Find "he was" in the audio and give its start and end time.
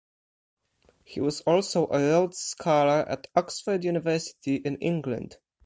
1.03-1.41